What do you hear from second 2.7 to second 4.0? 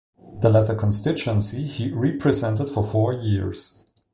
four years.